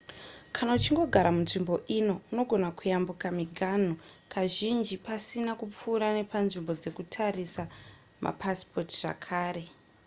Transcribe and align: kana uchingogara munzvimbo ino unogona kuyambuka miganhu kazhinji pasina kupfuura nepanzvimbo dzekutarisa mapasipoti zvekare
kana 0.55 0.71
uchingogara 0.77 1.29
munzvimbo 1.35 1.73
ino 1.97 2.15
unogona 2.31 2.69
kuyambuka 2.77 3.27
miganhu 3.39 3.93
kazhinji 4.33 4.95
pasina 5.05 5.51
kupfuura 5.59 6.07
nepanzvimbo 6.17 6.71
dzekutarisa 6.81 7.63
mapasipoti 8.23 8.93
zvekare 9.01 9.63